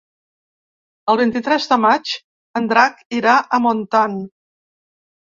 El 1.11 1.17
vint-i-tres 1.19 1.67
de 1.73 1.77
maig 1.83 2.13
en 2.59 2.69
Drac 2.71 3.03
irà 3.19 3.35
a 3.41 3.61
Montant. 3.67 4.17